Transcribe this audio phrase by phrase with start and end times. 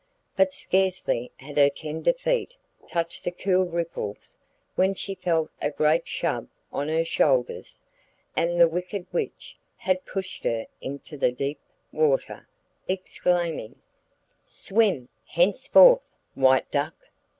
[0.35, 2.57] But scarcely had her tender feet
[2.87, 4.35] touched the cool ripples
[4.73, 7.83] when she felt a great shove on her shoulders,
[8.35, 11.59] and the wicked witch had pushed her into the deep
[11.91, 12.47] water,
[12.87, 13.79] exclaiming:
[14.47, 16.01] 'Swim henceforth,
[16.33, 16.95] White Duck!